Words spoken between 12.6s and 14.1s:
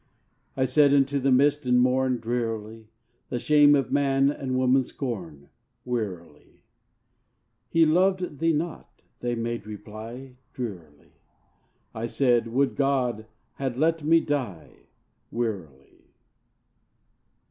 God had let